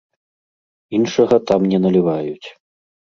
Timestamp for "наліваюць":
1.87-2.47